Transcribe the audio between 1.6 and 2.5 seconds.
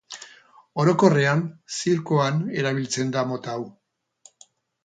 zirkuan